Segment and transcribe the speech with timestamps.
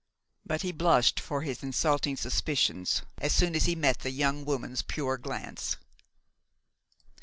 [0.43, 4.81] But he blushed for his insulting suspicions as soon as he met the young woman's
[4.81, 5.77] pure glance.